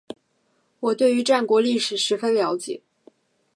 [0.79, 2.81] 我对于战国历史十分了解